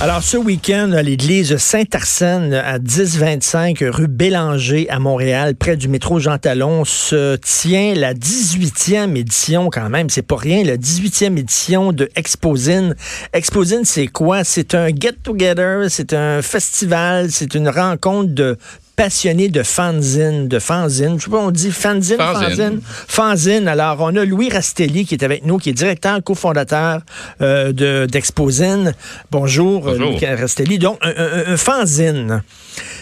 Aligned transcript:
Alors, 0.00 0.24
ce 0.24 0.36
week-end, 0.36 0.90
à 0.92 1.02
l'église 1.02 1.56
Saint-Arsène, 1.56 2.52
à 2.52 2.80
1025 2.80 3.78
rue 3.88 4.08
Bélanger, 4.08 4.90
à 4.90 4.98
Montréal, 4.98 5.54
près 5.54 5.76
du 5.76 5.86
métro 5.86 6.18
Jean-Talon, 6.18 6.84
se 6.84 7.36
tient 7.36 7.94
la 7.94 8.12
18e 8.12 9.16
édition, 9.16 9.70
quand 9.70 9.88
même, 9.88 10.10
c'est 10.10 10.22
pas 10.22 10.36
rien, 10.36 10.64
la 10.64 10.76
18e 10.76 11.38
édition 11.38 11.92
de 11.92 12.08
Exposine. 12.16 12.96
Exposine, 13.32 13.84
c'est 13.84 14.08
quoi? 14.08 14.42
C'est 14.42 14.74
un 14.74 14.88
get-together, 14.88 15.86
c'est 15.88 16.12
un 16.12 16.42
festival, 16.42 17.30
c'est 17.30 17.54
une 17.54 17.68
rencontre 17.68 18.34
de 18.34 18.58
passionné 18.96 19.48
de 19.48 19.62
fanzine, 19.62 20.48
de 20.48 20.58
fanzine. 20.58 21.18
Je 21.18 21.24
sais 21.24 21.30
pas, 21.30 21.38
on 21.38 21.50
dit 21.50 21.70
fanzine, 21.70 22.16
fanzine. 22.18 22.80
Fanzine. 22.84 23.68
Alors, 23.68 23.98
on 24.00 24.14
a 24.16 24.24
Louis 24.24 24.50
Rastelli 24.50 25.04
qui 25.04 25.14
est 25.14 25.24
avec 25.24 25.44
nous, 25.44 25.58
qui 25.58 25.70
est 25.70 25.74
directeur, 25.74 26.22
cofondateur 26.22 27.00
euh, 27.40 27.72
de 27.72 28.06
d'Exposine. 28.10 28.94
Bonjour, 29.30 29.82
Bonjour. 29.82 30.12
Louis 30.12 30.26
Rastelli. 30.26 30.78
Donc, 30.78 30.98
un, 31.02 31.10
un, 31.16 31.52
un 31.52 31.56
fanzine, 31.56 32.42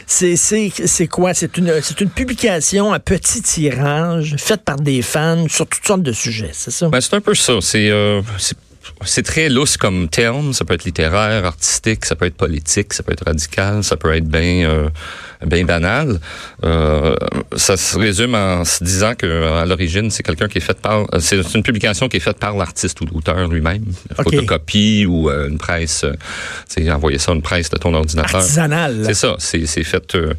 c'est 0.07 1.07
quoi? 1.09 1.35
C'est 1.35 1.57
une, 1.59 1.73
une 2.01 2.11
publication 2.11 2.93
à 2.93 2.99
petit 2.99 3.43
tirage, 3.43 4.37
faite 4.39 4.63
par 4.63 4.77
des 4.77 5.03
fans 5.03 5.47
sur 5.49 5.67
toutes 5.67 5.87
sortes 5.87 6.03
de 6.03 6.13
sujets, 6.13 6.51
c'est 6.53 6.71
ça? 6.71 6.89
Ben, 6.89 7.01
c'est 7.01 7.15
un 7.15 7.21
peu 7.21 7.35
ça. 7.35 7.55
C'est 7.61 7.91
euh, 7.91 8.21
c'est 9.05 9.23
très 9.23 9.49
lousse 9.49 9.77
comme 9.77 10.09
terme. 10.09 10.53
Ça 10.53 10.65
peut 10.65 10.75
être 10.75 10.85
littéraire, 10.85 11.45
artistique, 11.45 12.05
ça 12.05 12.17
peut 12.17 12.27
être 12.27 12.37
politique, 12.37 12.93
ça 12.93 13.03
peut 13.03 13.13
être 13.13 13.25
radical, 13.25 13.85
ça 13.85 13.97
peut 13.97 14.15
être 14.15 14.27
bien 14.27 14.69
euh, 14.69 14.89
bien 15.47 15.65
banal. 15.65 16.21
Euh, 16.65 17.15
ça 17.57 17.77
se 17.77 17.99
résume 17.99 18.35
en 18.35 18.65
se 18.65 18.83
disant 18.83 19.15
que 19.15 19.61
à 19.61 19.65
l'origine, 19.67 20.11
c'est 20.11 20.23
quelqu'un 20.23 20.49
qui 20.49 20.59
est 20.59 20.63
fait 20.63 20.79
par 20.81 21.07
c'est 21.19 21.55
une 21.55 21.63
publication 21.63 22.09
qui 22.09 22.19
est 22.19 22.21
faite 22.21 22.39
par 22.39 22.57
l'artiste 22.57 23.01
ou 23.01 23.07
l'auteur 23.13 23.49
lui-même, 23.49 23.85
okay. 24.19 24.37
photocopie 24.37 25.07
ou 25.07 25.29
euh, 25.29 25.49
une 25.49 25.59
presse. 25.59 26.05
C'est 26.69 26.91
envoyer 26.91 27.19
ça 27.19 27.33
à 27.33 27.35
une 27.35 27.43
presse 27.43 27.71
de 27.71 27.79
ton 27.79 27.95
ordinateur. 27.95 28.37
Artisanal. 28.37 29.03
C'est 29.05 29.15
ça. 29.15 29.37
C'est 29.39 29.67
c'est 29.67 29.85
fait. 29.85 30.15
Euh, 30.15 30.35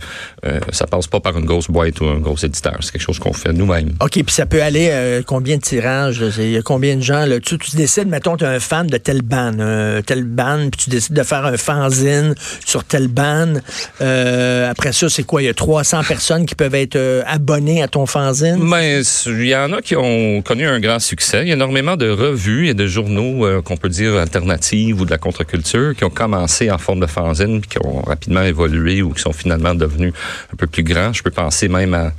ça 0.71 0.87
passe 0.87 1.07
pas 1.07 1.19
par 1.19 1.37
une 1.37 1.45
grosse 1.45 1.67
boîte 1.67 1.99
ou 2.01 2.05
un 2.05 2.19
gros 2.19 2.37
éditeur. 2.37 2.77
C'est 2.81 2.91
quelque 2.91 3.01
chose 3.01 3.19
qu'on 3.19 3.33
fait 3.33 3.53
nous-mêmes. 3.53 3.93
Ok, 4.01 4.11
puis 4.11 4.33
ça 4.33 4.45
peut 4.45 4.61
aller 4.61 4.89
euh, 4.91 5.21
combien 5.25 5.57
de 5.57 5.61
tirages 5.61 6.23
Il 6.37 6.51
y 6.51 6.57
a 6.57 6.61
combien 6.61 6.95
de 6.95 7.01
gens 7.01 7.25
là? 7.25 7.39
Tu, 7.39 7.57
tu 7.57 7.75
décides, 7.75 8.07
mettons, 8.07 8.37
tu 8.37 8.43
es 8.43 8.47
un 8.47 8.59
fan 8.59 8.87
de 8.87 8.97
telle 8.97 9.21
bande, 9.21 9.59
euh, 9.59 10.01
telle 10.01 10.23
bande, 10.23 10.71
puis 10.71 10.85
tu 10.85 10.89
décides 10.89 11.15
de 11.15 11.23
faire 11.23 11.45
un 11.45 11.57
fanzine 11.57 12.35
sur 12.65 12.83
telle 12.83 13.07
bande. 13.07 13.61
Euh, 14.01 14.69
après 14.69 14.92
ça, 14.93 15.09
c'est 15.09 15.23
quoi? 15.23 15.41
Il 15.41 15.45
y 15.45 15.49
a 15.49 15.53
300 15.53 16.03
personnes 16.07 16.45
qui 16.45 16.55
peuvent 16.55 16.75
être 16.75 16.95
euh, 16.95 17.23
abonnées 17.25 17.81
à 17.81 17.87
ton 17.87 18.05
fanzine? 18.05 18.59
Mais 18.63 19.01
il 19.25 19.47
y 19.47 19.55
en 19.55 19.73
a 19.73 19.81
qui 19.81 19.95
ont 19.95 20.41
connu 20.41 20.65
un 20.65 20.79
grand 20.79 20.99
succès. 20.99 21.41
Il 21.41 21.47
y 21.47 21.51
a 21.51 21.55
énormément 21.55 21.97
de 21.97 22.09
revues 22.09 22.67
et 22.67 22.73
de 22.73 22.87
journaux 22.87 23.45
euh, 23.45 23.61
qu'on 23.61 23.77
peut 23.77 23.89
dire 23.89 24.15
alternatives 24.15 25.01
ou 25.01 25.05
de 25.05 25.11
la 25.11 25.17
contre-culture 25.17 25.95
qui 25.95 26.03
ont 26.03 26.09
commencé 26.09 26.71
en 26.71 26.77
forme 26.77 27.01
de 27.01 27.07
fanzine 27.07 27.61
puis 27.61 27.71
qui 27.71 27.85
ont 27.85 28.01
rapidement 28.01 28.43
évolué 28.43 29.01
ou 29.01 29.11
qui 29.11 29.21
sont 29.21 29.33
finalement 29.33 29.75
devenus 29.75 30.13
un 30.53 30.55
peu 30.55 30.67
plus 30.67 30.83
grands. 30.83 31.11
Je 31.13 31.23
peux 31.23 31.31
penser 31.31 31.67
même 31.67 31.93
à, 31.93 32.11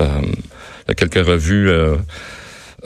euh, 0.00 0.04
quelques 0.96 1.26
revues... 1.26 1.70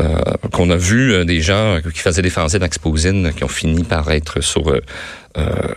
Euh, 0.00 0.18
qu'on 0.50 0.70
a 0.70 0.76
vu 0.76 1.24
des 1.24 1.40
gens 1.40 1.78
qui 1.80 2.00
faisaient 2.00 2.20
des 2.20 2.28
fanzines 2.28 2.58
d'exposine 2.58 3.32
qui 3.32 3.44
ont 3.44 3.48
fini 3.48 3.84
par 3.84 4.10
être 4.10 4.40
sur 4.40 4.74
euh, 5.36 5.74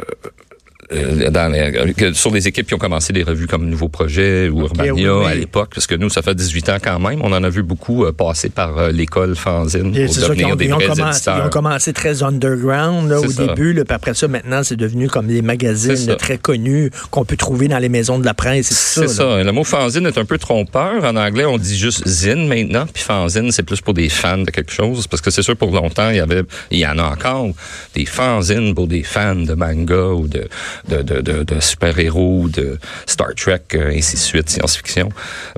dans 0.90 1.52
les, 1.52 2.14
sur 2.14 2.32
les 2.32 2.48
équipes 2.48 2.68
qui 2.68 2.74
ont 2.74 2.80
commencé 2.80 3.12
des 3.12 3.24
revues 3.24 3.48
comme 3.48 3.70
Nouveau 3.70 3.90
Projet 3.90 4.48
ou 4.48 4.62
okay, 4.62 4.88
Urbania 4.88 5.18
oui, 5.18 5.26
oui. 5.26 5.32
à 5.32 5.36
l'époque, 5.36 5.72
parce 5.74 5.86
que 5.86 5.96
nous, 5.96 6.10
ça 6.10 6.22
fait 6.22 6.34
18 6.34 6.70
ans 6.70 6.78
quand 6.82 7.00
même. 7.00 7.20
On 7.24 7.34
en 7.34 7.44
a 7.44 7.50
vu 7.50 7.62
beaucoup 7.62 8.06
euh, 8.06 8.14
passer 8.14 8.50
par 8.50 8.78
euh, 8.78 8.92
l'école 8.92 9.36
fanzine 9.36 9.92
pour 9.92 10.16
devenir 10.16 10.50
ont, 10.50 10.56
des 10.56 10.66
ils 10.66 10.72
vrais 10.72 10.86
ont 10.86 10.96
commencé. 10.96 11.30
Ils 11.36 11.46
ont 11.46 11.50
commencé 11.50 11.94
très 11.94 12.24
underground 12.24 13.10
là, 13.10 13.20
au 13.20 13.28
ça. 13.30 13.48
début, 13.48 13.74
là, 13.74 13.84
puis 13.84 13.96
après 13.96 14.14
ça, 14.14 14.28
maintenant, 14.28 14.64
c'est 14.64 14.78
devenu 14.78 15.10
comme 15.10 15.28
des 15.28 15.42
magazines 15.42 16.16
très 16.16 16.38
connus 16.38 16.90
qu'on 17.12 17.26
peut 17.26 17.38
trouver 17.38 17.68
dans 17.68 17.80
les 17.80 17.90
maisons 17.90 18.20
de 18.20 18.26
la 18.26 18.34
presse. 18.34 18.68
C'est 18.68 19.08
ça. 19.08 19.38
ça. 19.40 19.44
Le 19.44 19.52
mot 19.52 19.64
fanzine 19.64 20.06
est 20.06 20.18
un 20.18 20.26
peu 20.26 20.38
trompeur. 20.38 21.04
En 21.04 21.16
anglais, 21.16 21.46
on 21.46 21.58
dit 21.58 21.78
juste 21.78 22.08
zine 22.08 22.48
maintenant, 22.48 22.86
puis 22.92 23.04
fanzine, 23.04 23.52
c'est 23.52 23.64
plus 23.64 23.82
pour 23.82 23.94
des 23.94 24.10
fans 24.10 24.38
de 24.38 24.52
quelque 24.52 24.72
chose, 24.72 25.08
parce 25.08 25.22
que 25.22 25.32
c'est 25.32 25.42
sûr, 25.42 25.58
pour 25.58 25.72
longtemps, 25.72 26.10
il 26.10 26.18
y 26.18 26.22
avait, 26.22 26.44
il 26.72 26.80
y 26.80 26.88
en 26.88 26.98
a 26.98 27.04
encore, 27.04 27.50
des 27.94 28.06
fanzines 28.06 28.74
pour 28.74 28.88
des 28.88 29.04
fans 29.04 29.36
de 29.36 29.54
manga 29.54 30.10
ou 30.14 30.28
de 30.28 30.48
de, 30.88 31.02
de, 31.02 31.22
de, 31.22 31.44
de 31.44 31.60
super-héros, 31.60 32.48
de 32.50 32.78
Star 33.06 33.34
Trek, 33.36 33.62
euh, 33.76 33.92
ainsi 33.96 34.16
de 34.16 34.20
suite, 34.22 34.50
science-fiction. 34.50 35.10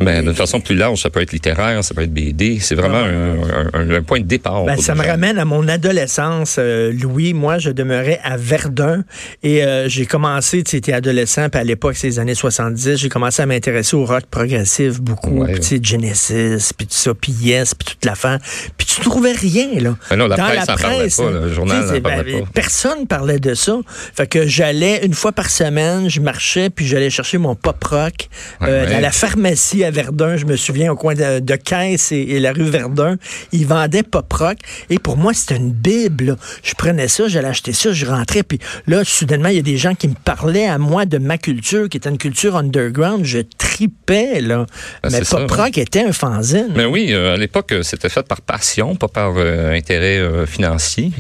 Mais 0.02 0.22
d'une 0.22 0.34
façon 0.34 0.60
plus 0.62 0.76
large, 0.76 1.02
ça 1.02 1.10
peut 1.10 1.22
être 1.22 1.32
littéraire, 1.32 1.84
ça 1.84 1.94
peut 1.94 2.04
être 2.04 2.14
BD. 2.14 2.60
C'est 2.60 2.76
vraiment 2.76 2.98
un, 2.98 3.36
un, 3.74 3.92
un, 3.92 4.02
point 4.04 4.20
de 4.20 4.26
départ. 4.26 4.66
Ben, 4.66 4.78
ça 4.78 4.96
me 4.96 5.04
gens. 5.04 5.10
ramène 5.10 5.38
à 5.38 5.46
mon 5.46 5.68
adolescence, 5.68 6.56
euh, 6.60 6.92
Louis. 6.94 7.34
Moi, 7.34 7.58
je 7.60 7.70
demeurais 7.70 8.20
à 8.24 8.38
Verdun 8.38 9.04
et 9.44 9.64
euh, 9.64 9.88
j'ai 9.90 10.06
commencé, 10.06 10.64
tu 10.64 10.76
étais 10.76 10.94
adolescent, 10.94 11.50
puis 11.50 11.60
à 11.60 11.64
l'époque, 11.64 11.96
c'est 11.96 12.08
les 12.08 12.20
années 12.20 12.36
70, 12.36 12.98
j'ai 12.98 13.10
commencé 13.10 13.42
à 13.42 13.46
m'intéresser 13.46 13.96
au 13.96 14.06
rock 14.06 14.24
progressif 14.30 15.00
beaucoup, 15.02 15.40
Ouais. 15.44 15.54
puis 15.60 15.80
Genesis, 15.84 16.72
puis 16.78 16.88
tout 16.88 16.94
ça, 16.96 17.14
puis 17.14 17.32
Yes, 17.40 17.74
puis 17.76 17.94
toute 17.94 18.06
la 18.06 18.16
fin. 18.16 18.38
Puis 18.78 18.86
tu 18.88 19.02
trouvais 19.02 19.32
rien, 19.32 19.68
là. 19.80 19.96
Non, 20.16 20.28
la 20.28 20.36
Dans 20.36 20.44
presse 20.44 20.68
la 20.68 20.74
en 20.74 20.78
parlait 20.78 20.98
presse, 20.98 21.16
pas, 21.18 21.30
le 21.32 21.54
journal 21.54 21.86
n'en 21.86 22.02
parlait 22.02 22.24
ben, 22.34 22.40
pas. 22.42 22.50
Personne 22.54 23.08
parlait 23.08 23.40
de 23.40 23.54
ça. 23.54 23.80
Fait 24.14 24.28
que 24.28 24.46
j'allais 24.48 25.08
une 25.10 25.16
fois 25.16 25.32
par 25.32 25.50
semaine, 25.50 26.08
je 26.08 26.22
marchais, 26.22 26.70
puis 26.70 26.86
j'allais 26.86 27.10
chercher 27.10 27.40
mon 27.40 27.56
pop 27.56 27.84
rock 27.84 28.30
Ouais, 28.62 28.68
euh, 28.70 28.86
ouais. 28.86 29.02
la 29.02 29.10
pharmacie 29.12 29.84
à 29.84 29.90
Verdun. 29.90 30.38
Je 30.38 30.46
me 30.46 30.56
souviens 30.56 30.92
au 30.92 30.96
coin 30.96 31.16
de, 31.16 31.40
de 31.40 31.56
Caisse 31.56 32.12
et, 32.12 32.18
et 32.20 32.40
la 32.40 32.54
rue 32.54 32.70
Verdun. 32.70 33.18
Ils 33.52 33.66
vendaient 33.66 34.04
pop 34.04 34.32
rock. 34.32 34.58
Et 34.92 35.00
pour 35.00 35.18
moi, 35.18 35.34
c'était 35.34 35.56
une 35.56 35.72
bible. 35.72 36.26
là. 36.26 36.36
Je 36.62 36.76
prenais 36.76 37.08
ça, 37.08 37.28
j'allais 37.28 37.48
acheter 37.48 37.74
ça, 37.74 37.92
je 37.92 38.06
rentrais. 38.06 38.44
Puis 38.44 38.60
là, 38.86 39.04
soudainement, 39.04 39.50
il 39.50 39.56
y 39.56 39.60
a 39.60 39.64
des 39.64 39.78
gens 39.78 39.96
qui 39.96 40.08
me 40.10 40.14
parlaient 40.14 40.68
à 40.68 40.78
moi 40.78 41.08
de 41.08 41.18
ma 41.18 41.40
culture, 41.40 41.90
qui 41.90 41.98
était 41.98 42.10
une 42.10 42.20
culture 42.20 42.56
underground. 42.56 43.26
Je 43.26 43.40
tripais, 43.58 44.42
là. 44.42 44.68
Ben, 45.02 45.10
Mais 45.12 45.20
pop 45.22 45.50
ça, 45.50 45.64
rock 45.64 45.78
était 45.80 46.04
un 46.04 46.14
fanzine. 46.14 46.70
Mais 46.76 46.86
oui, 46.86 47.08
euh, 47.10 47.34
à 47.34 47.38
l'époque, 47.38 47.72
euh, 47.72 47.82
c'était 47.82 48.10
fait 48.10 48.28
par 48.28 48.42
passion, 48.42 48.96
pas 48.96 49.08
par 49.08 49.34
euh, 49.38 49.74
intérêt 49.74 50.46
financier. 50.46 51.12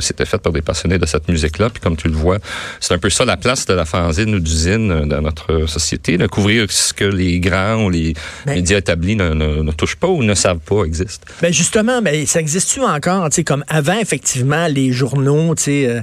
C'était 0.00 0.26
fait 0.26 0.38
par 0.38 0.52
des 0.52 0.60
passionnés 0.62 0.98
de 0.98 1.06
cette 1.06 1.28
musique-là. 1.28 1.70
Puis 1.70 1.80
comme 1.80 1.96
tu 1.96 2.08
le 2.08 2.14
vois, 2.14 2.38
c'est 2.80 2.92
un 2.92 2.98
peu 2.98 3.08
ça 3.08 3.24
la 3.24 3.36
place 3.38 3.64
de 3.66 3.74
la 3.74 3.84
fanzine 3.84 4.34
ou 4.34 4.40
d'usine 4.40 4.90
euh, 4.90 5.04
dans 5.06 5.20
notre 5.22 5.66
société, 5.66 6.18
de 6.18 6.26
couvrir 6.26 6.70
ce 6.70 6.92
que 6.92 7.04
les 7.04 7.40
grands 7.40 7.84
ou 7.84 7.90
les 7.90 8.14
Ben- 8.46 8.54
médias 8.56 8.78
établis 8.78 9.16
ne, 9.16 9.30
ne, 9.30 9.62
ne 9.62 9.72
touchent 9.72 9.96
pas 9.96 10.08
ou 10.08 10.22
ne 10.22 10.34
savent 10.34 10.58
pas 10.58 10.84
existe. 10.84 11.24
Ben 11.42 11.52
justement, 11.52 12.02
ben, 12.02 12.26
ça 12.26 12.40
existe-tu 12.40 12.80
encore? 12.80 13.28
Tu 13.30 13.36
sais, 13.36 13.44
comme 13.44 13.64
avant, 13.68 13.98
effectivement, 13.98 14.66
les 14.66 14.92
journaux, 14.92 15.54
tu 15.54 15.62
sais, 15.64 15.86
euh, 15.88 16.00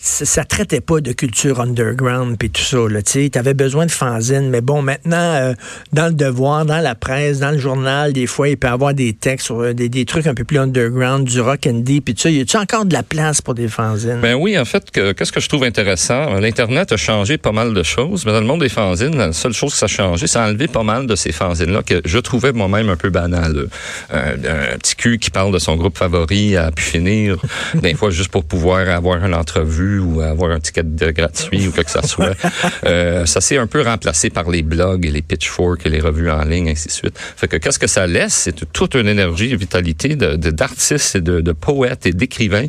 ça, 0.00 0.24
ça 0.24 0.44
traitait 0.44 0.80
pas 0.80 1.00
de 1.00 1.12
culture 1.12 1.60
underground 1.60 2.36
puis 2.38 2.50
tout 2.50 2.62
ça. 2.62 2.78
Là, 2.88 3.02
tu 3.02 3.28
avais 3.34 3.54
besoin 3.54 3.84
de 3.86 3.90
fanzine. 3.90 4.48
Mais 4.48 4.60
bon, 4.60 4.80
maintenant, 4.80 5.16
euh, 5.16 5.54
dans 5.92 6.06
le 6.06 6.12
devoir, 6.12 6.64
dans 6.64 6.78
la 6.78 6.94
presse, 6.94 7.40
dans 7.40 7.50
le 7.50 7.58
journal, 7.58 8.12
des 8.12 8.26
fois, 8.26 8.48
il 8.48 8.56
peut 8.56 8.68
y 8.68 8.70
avoir 8.70 8.94
des 8.94 9.12
textes 9.12 9.46
sur 9.46 9.60
euh, 9.60 9.74
des, 9.74 9.88
des 9.88 10.04
trucs 10.04 10.26
un 10.28 10.34
peu 10.34 10.44
plus 10.44 10.58
underground, 10.58 11.26
du 11.26 11.40
rock 11.40 11.66
and 11.66 11.80
deep 11.80 12.04
puis 12.04 12.14
tout 12.14 12.22
ça. 12.22 12.30
Y 12.30 12.40
a-tu 12.42 12.56
encore 12.56 12.84
de 12.84 12.92
la 12.92 13.02
place 13.02 13.42
pour 13.42 13.54
des 13.54 13.66
fanzines? 13.68 14.20
Ben 14.22 14.34
oui, 14.34 14.56
en 14.58 14.64
fait, 14.64 14.90
que- 14.92 15.12
qu'est-ce 15.12 15.32
que 15.32 15.40
je 15.40 15.48
trouve 15.48 15.64
intéressant? 15.64 16.38
L'Internet 16.38 16.92
a 16.92 16.96
changé 16.96 17.36
pas 17.38 17.52
mal 17.52 17.74
de 17.74 17.82
choses, 17.82 18.24
mais 18.24 18.32
dans 18.32 18.40
le 18.40 18.46
monde 18.46 18.60
des 18.60 18.68
fanzines, 18.68 19.16
la 19.16 19.32
seule 19.32 19.52
chose 19.52 19.72
que 19.72 19.78
ça 19.78 19.86
a 19.86 19.88
changé, 19.88 20.26
c'est 20.28 20.38
enlevé 20.38 20.68
pas 20.68 20.84
mal 20.84 21.06
de 21.06 21.16
ces 21.16 21.32
fanzines-là 21.32 21.82
que 21.82 22.00
je 22.04 22.18
trouvais 22.18 22.52
moi-même 22.52 22.88
un 22.88 22.96
peu 22.96 23.10
banales. 23.10 23.66
Euh, 24.14 24.72
un 24.74 24.78
petit 24.78 24.94
cul 24.94 25.18
qui 25.18 25.30
parle 25.30 25.52
de 25.52 25.58
son 25.58 25.74
groupe 25.76 25.98
favori 25.98 26.56
à 26.56 26.70
pu 26.70 26.82
finir, 26.84 27.36
des 27.74 27.94
fois 27.94 28.10
juste 28.10 28.30
pour 28.30 28.44
pouvoir 28.44 28.88
avoir 28.88 29.24
une 29.24 29.34
entrevue 29.34 29.87
ou 30.00 30.20
avoir 30.20 30.50
un 30.50 30.60
ticket 30.60 30.82
de 30.84 31.10
gratuit 31.10 31.66
ou 31.68 31.72
quoi 31.72 31.84
que 31.84 31.90
ce 31.90 32.06
soit. 32.06 32.34
Euh, 32.84 33.26
ça 33.26 33.40
s'est 33.40 33.56
un 33.58 33.66
peu 33.66 33.82
remplacé 33.82 34.30
par 34.30 34.48
les 34.50 34.62
blogs 34.62 35.04
et 35.04 35.10
les 35.10 35.22
pitchforks 35.22 35.84
et 35.86 35.90
les 35.90 36.00
revues 36.00 36.30
en 36.30 36.42
ligne, 36.44 36.68
ainsi 36.70 36.88
de 36.88 36.92
suite. 36.92 37.18
Fait 37.36 37.48
que 37.48 37.56
qu'est-ce 37.56 37.78
que 37.78 37.86
ça 37.86 38.06
laisse? 38.06 38.32
C'est 38.34 38.72
toute 38.72 38.94
une 38.94 39.08
énergie 39.08 39.50
et 39.52 39.56
vitalité 39.56 40.16
de- 40.16 40.36
de- 40.36 40.50
d'artistes 40.50 41.16
et 41.16 41.20
de, 41.20 41.40
de 41.40 41.52
poètes 41.52 42.06
et 42.06 42.12
d'écrivains 42.12 42.66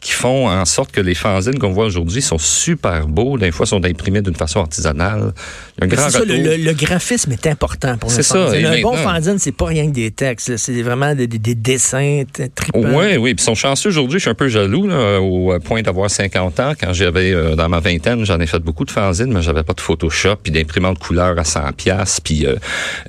qui 0.00 0.12
font 0.12 0.48
en 0.48 0.64
sorte 0.64 0.90
que 0.92 1.00
les 1.00 1.14
fanzines 1.14 1.58
qu'on 1.58 1.72
voit 1.72 1.86
aujourd'hui 1.86 2.22
sont 2.22 2.38
super 2.38 3.06
beaux. 3.08 3.38
Des 3.38 3.50
fois, 3.52 3.66
sont 3.66 3.84
imprimés 3.84 4.20
d'une 4.22 4.34
façon 4.34 4.60
artisanale. 4.60 5.32
Un 5.80 5.86
grand 5.86 6.04
c'est 6.10 6.18
ça, 6.18 6.24
le, 6.24 6.56
le- 6.56 6.72
graphisme 6.72 7.32
est 7.32 7.46
important 7.46 7.96
pour 7.98 8.10
un 8.10 8.14
C'est 8.14 8.22
ça, 8.22 8.46
fanzine. 8.46 8.66
Un 8.66 8.80
bon 8.80 8.96
fanzine, 8.96 9.38
c'est 9.38 9.52
pas 9.52 9.66
rien 9.66 9.86
que 9.86 9.92
des 9.94 10.10
textes. 10.10 10.56
C'est 10.56 10.82
vraiment 10.82 11.14
des, 11.14 11.26
des- 11.26 11.38
des 11.38 11.54
dessins 11.54 12.22
tripants. 12.54 12.78
Oui, 12.80 13.16
oui. 13.18 13.34
Puis 13.34 13.42
ils 13.42 13.44
sont 13.44 13.54
chanceux 13.54 13.90
aujourd'hui. 13.90 14.18
Je 14.18 14.22
suis 14.22 14.30
un 14.30 14.34
peu 14.34 14.48
jaloux 14.48 14.86
là, 14.86 15.20
au 15.20 15.58
point 15.60 15.82
d'avoir 15.82 16.10
50 16.10 16.60
ans. 16.60 16.61
Quand 16.80 16.92
j'avais 16.92 17.32
euh, 17.32 17.54
dans 17.54 17.68
ma 17.68 17.80
vingtaine, 17.80 18.24
j'en 18.24 18.40
ai 18.40 18.46
fait 18.46 18.58
beaucoup 18.58 18.84
de 18.84 18.90
fanzines, 18.90 19.32
mais 19.32 19.42
j'avais 19.42 19.62
pas 19.62 19.72
de 19.72 19.80
Photoshop, 19.80 20.36
puis 20.42 20.52
d'imprimante 20.52 20.98
couleur 20.98 21.38
à 21.38 21.44
100 21.44 21.72
pièces, 21.72 22.20
puis 22.20 22.46
euh, 22.46 22.56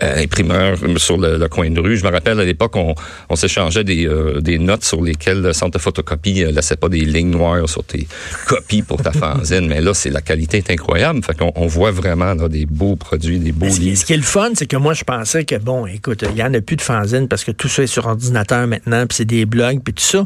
euh, 0.02 0.24
imprimeur 0.24 0.78
sur 0.98 1.18
le, 1.18 1.38
le 1.38 1.48
coin 1.48 1.70
de 1.70 1.80
rue. 1.80 1.98
Je 1.98 2.06
me 2.06 2.12
rappelle 2.12 2.40
à 2.40 2.46
l'époque, 2.46 2.76
on, 2.76 2.96
on 3.30 3.36
s'échangeait 3.36 3.84
des, 3.84 4.06
euh, 4.08 4.42
des 4.42 4.60
notes 4.60 4.84
sur 4.84 5.02
lesquelles 5.02 5.42
le 5.42 5.54
centre 5.54 5.78
de 5.78 5.82
photocopie 5.82 6.44
euh, 6.44 6.52
laissait 6.52 6.76
pas 6.76 6.90
des 6.90 7.02
lignes 7.02 7.32
noires 7.32 7.68
sur 7.68 7.84
tes 7.84 8.08
copies 8.48 8.82
pour 8.82 9.02
ta 9.02 9.12
fanzine. 9.12 9.68
mais 9.68 9.82
là, 9.82 9.94
c'est 9.94 10.10
la 10.10 10.22
qualité 10.22 10.58
est 10.58 10.72
incroyable. 10.72 11.24
Fait 11.24 11.38
qu'on 11.38 11.52
on 11.56 11.68
voit 11.68 11.92
vraiment 11.92 12.34
là, 12.34 12.48
des 12.48 12.66
beaux 12.66 12.96
produits, 12.96 13.40
des 13.40 13.52
beaux 13.52 13.68
livres. 13.68 13.98
ce 13.98 14.06
qui 14.06 14.14
est 14.14 14.18
le 14.18 14.24
fun, 14.24 14.52
c'est 14.56 14.68
que 14.68 14.78
moi, 14.78 14.94
je 14.94 15.04
pensais 15.04 15.46
que, 15.46 15.56
bon, 15.56 15.86
écoute, 15.86 16.24
il 16.28 16.36
n'y 16.36 16.44
en 16.44 16.54
a 16.54 16.62
plus 16.62 16.76
de 16.76 16.82
fanzine 16.82 17.28
parce 17.28 17.44
que 17.44 17.52
tout 17.52 17.68
ça 17.68 17.84
est 17.84 17.88
sur 17.88 18.06
ordinateur 18.06 18.68
maintenant, 18.68 19.06
puis 19.08 19.18
c'est 19.18 19.26
des 19.26 19.46
blogs, 19.46 19.82
puis 19.84 19.94
tout 19.94 20.04
ça. 20.04 20.26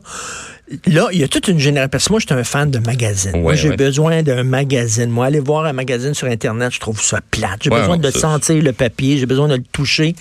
Là, 0.86 1.08
il 1.14 1.20
y 1.20 1.24
a 1.24 1.28
toute 1.30 1.48
une 1.48 1.60
génération. 1.60 1.90
Parce 1.90 2.08
que 2.08 2.14
moi, 2.14 2.20
je 2.20 2.26
suis 2.26 2.36
un 2.36 2.44
fan 2.44 2.70
de 2.70 2.80
magazines. 2.80 3.40
moi, 3.42 3.56
j'ai 3.56 3.76
besoin 3.76 4.22
d'un 4.22 4.44
magazine. 4.44 5.10
Moi, 5.10 5.26
aller 5.26 5.40
voir 5.40 5.66
un 5.66 5.74
magazine 5.74 6.14
sur 6.14 6.28
Internet, 6.28 6.74
je 6.74 6.80
trouve 6.80 7.02
ça 7.02 7.20
plate. 7.32 7.64
J'ai 7.64 7.70
besoin 7.70 7.98
de 7.98 8.12
sentir 8.12 8.62
le 8.62 8.74
papier, 8.74 9.18
j'ai 9.18 9.26
besoin 9.26 9.48
de 9.48 9.56
le 9.56 9.64
toucher. 9.72 10.16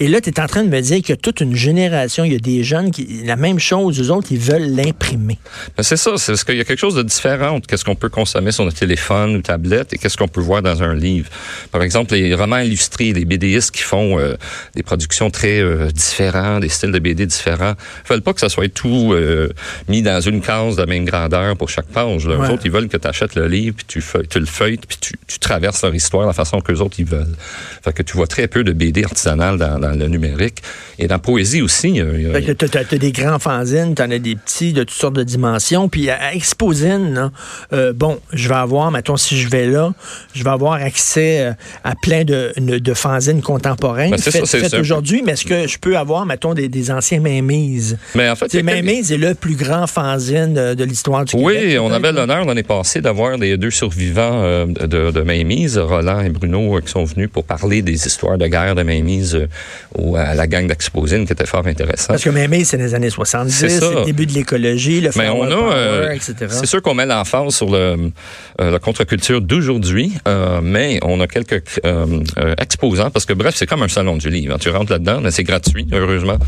Et 0.00 0.08
là, 0.08 0.20
tu 0.20 0.30
es 0.30 0.40
en 0.40 0.46
train 0.46 0.64
de 0.64 0.68
me 0.68 0.80
dire 0.80 0.96
qu'il 0.98 1.10
y 1.10 1.12
a 1.12 1.16
toute 1.16 1.40
une 1.40 1.54
génération, 1.54 2.24
il 2.24 2.32
y 2.32 2.36
a 2.36 2.40
des 2.40 2.64
jeunes 2.64 2.90
qui, 2.90 3.22
la 3.24 3.36
même 3.36 3.58
chose, 3.58 4.00
eux 4.00 4.10
autres, 4.10 4.28
ils 4.30 4.38
veulent 4.38 4.74
l'imprimer. 4.74 5.38
Ben, 5.76 5.82
c'est 5.82 5.96
ça. 5.96 6.12
C'est 6.16 6.32
parce 6.32 6.44
qu'il 6.44 6.56
y 6.56 6.60
a 6.60 6.64
quelque 6.64 6.80
chose 6.80 6.94
de 6.94 7.02
différent 7.02 7.56
entre 7.56 7.68
qu'est-ce 7.68 7.84
qu'on 7.84 7.94
peut 7.94 8.08
consommer 8.08 8.50
sur 8.50 8.64
notre 8.64 8.78
téléphone 8.78 9.36
ou 9.36 9.42
tablette 9.42 9.92
et 9.92 9.98
qu'est-ce 9.98 10.16
qu'on 10.16 10.28
peut 10.28 10.40
voir 10.40 10.62
dans 10.62 10.82
un 10.82 10.94
livre. 10.94 11.30
Par 11.70 11.82
exemple, 11.82 12.14
les 12.14 12.34
romans 12.34 12.58
illustrés, 12.58 13.12
les 13.12 13.24
BDistes 13.24 13.70
qui 13.70 13.82
font 13.82 14.18
euh, 14.18 14.34
des 14.74 14.82
productions 14.82 15.30
très 15.30 15.60
euh, 15.60 15.90
différentes, 15.90 16.62
des 16.62 16.68
styles 16.68 16.92
de 16.92 16.98
BD 16.98 17.26
différents, 17.26 17.74
ils 18.04 18.08
veulent 18.08 18.22
pas 18.22 18.32
que 18.32 18.40
ça 18.40 18.48
soit 18.48 18.72
tout 18.72 19.12
euh, 19.12 19.50
mis 19.92 20.00
dans 20.00 20.20
une 20.20 20.40
case 20.40 20.76
de 20.76 20.86
même 20.86 21.04
grandeur 21.04 21.54
pour 21.54 21.68
chaque 21.68 21.86
page. 21.86 22.26
Les 22.26 22.34
autres, 22.34 22.62
ils 22.64 22.70
veulent 22.70 22.88
que 22.88 22.96
tu 22.96 23.06
achètes 23.06 23.34
le 23.34 23.46
livre, 23.46 23.76
puis 23.76 23.84
tu, 23.86 24.02
tu 24.30 24.40
le 24.40 24.46
feuilles, 24.46 24.78
puis 24.78 24.96
tu, 24.98 25.12
tu, 25.26 25.38
traverses 25.38 25.82
leur 25.82 25.94
histoire 25.94 26.22
de 26.22 26.28
la 26.28 26.32
façon 26.32 26.60
que 26.60 26.72
les 26.72 26.80
autres 26.80 26.96
ils 26.98 27.04
veulent. 27.04 27.36
Fait 27.84 27.92
que 27.92 28.02
tu 28.02 28.16
vois 28.16 28.26
très 28.26 28.48
peu 28.48 28.64
de 28.64 28.72
BD 28.72 29.04
artisanales 29.04 29.58
dans, 29.58 29.78
dans 29.78 29.90
le 29.90 30.08
numérique. 30.08 30.62
Et 30.98 31.08
dans 31.08 31.16
la 31.16 31.18
poésie 31.18 31.62
aussi. 31.62 31.92
Tu 31.92 32.78
as, 32.78 32.98
des 32.98 33.12
grands 33.12 33.38
fanzines, 33.38 33.94
tu 33.94 34.02
en 34.02 34.10
as 34.10 34.18
des 34.18 34.36
petits 34.36 34.72
de 34.72 34.84
toutes 34.84 34.96
sortes 34.96 35.16
de 35.16 35.24
dimensions. 35.24 35.88
Puis 35.88 36.08
à 36.08 36.34
Exposine, 36.34 37.30
euh, 37.72 37.92
bon, 37.92 38.18
je 38.32 38.48
vais 38.48 38.54
avoir, 38.54 38.90
mettons, 38.90 39.16
si 39.16 39.38
je 39.38 39.48
vais 39.48 39.66
là, 39.66 39.92
je 40.34 40.44
vais 40.44 40.50
avoir 40.50 40.74
accès 40.74 41.40
euh, 41.40 41.52
à 41.84 41.94
plein 42.00 42.24
de, 42.24 42.52
de 42.56 42.94
fanzines 42.94 43.42
contemporaines 43.42 44.12
ben, 44.12 44.18
faites, 44.18 44.74
aujourd'hui. 44.74 45.22
Mais 45.24 45.32
est-ce 45.32 45.44
que 45.44 45.66
je 45.66 45.78
peux 45.78 45.96
avoir, 45.98 46.24
mettons, 46.24 46.54
des, 46.54 46.68
des 46.68 46.90
anciens 46.90 47.20
mainmises? 47.20 47.98
Mais 48.14 48.28
en 48.28 48.36
fait, 48.36 48.62
Mainmise 48.62 49.12
est 49.12 49.18
le 49.18 49.34
plus 49.34 49.56
grand 49.56 49.81
de, 49.86 50.84
l'histoire 50.84 51.24
du 51.24 51.36
oui, 51.36 51.54
Québec. 51.54 51.68
Oui, 51.70 51.78
on 51.78 51.90
avait 51.90 52.12
l'honneur 52.12 52.44
l'année 52.44 52.62
passée 52.62 53.00
d'avoir 53.00 53.36
les 53.36 53.56
deux 53.56 53.70
survivants 53.70 54.42
euh, 54.42 54.66
de, 54.66 55.10
de 55.10 55.20
Mainmise, 55.22 55.78
Roland 55.78 56.20
et 56.20 56.28
Bruno, 56.28 56.80
qui 56.80 56.90
sont 56.90 57.04
venus 57.04 57.28
pour 57.32 57.44
parler 57.44 57.82
des 57.82 58.06
histoires 58.06 58.38
de 58.38 58.46
guerre 58.46 58.74
de 58.74 58.82
Mainmise 58.82 59.46
ou 59.96 60.16
à 60.16 60.34
la 60.34 60.46
gang 60.46 60.66
d'Exposine, 60.66 61.26
qui 61.26 61.32
était 61.32 61.46
fort 61.46 61.66
intéressant. 61.66 62.08
Parce 62.08 62.24
que 62.24 62.30
Mainmise, 62.30 62.68
c'est 62.68 62.76
les 62.76 62.94
années 62.94 63.10
70, 63.10 63.52
c'est 63.52 63.80
le 63.80 64.04
début 64.04 64.26
de 64.26 64.32
l'écologie, 64.32 65.00
le 65.00 65.10
mais 65.16 65.28
on 65.28 65.44
a, 65.44 66.14
etc. 66.14 66.34
C'est 66.48 66.66
sûr 66.66 66.82
qu'on 66.82 66.94
met 66.94 67.06
l'emphase 67.06 67.54
sur 67.54 67.70
le, 67.70 68.10
la 68.58 68.78
contre-culture 68.78 69.40
d'aujourd'hui, 69.40 70.12
mais 70.62 70.98
on 71.02 71.20
a 71.20 71.26
quelques 71.26 71.62
exposants, 72.58 73.10
parce 73.10 73.26
que 73.26 73.32
bref, 73.32 73.54
c'est 73.56 73.66
comme 73.66 73.82
un 73.82 73.88
salon 73.88 74.16
du 74.16 74.30
livre. 74.30 74.58
Tu 74.58 74.70
rentres 74.70 74.92
là-dedans, 74.92 75.20
mais 75.20 75.30
c'est 75.30 75.44
gratuit, 75.44 75.86
heureusement. 75.92 76.38